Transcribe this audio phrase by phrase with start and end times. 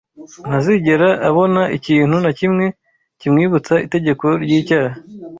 [0.47, 2.65] ntazigera abona ikintu na kimwe
[3.19, 4.95] kimwibutsa itegeko ry’icyaha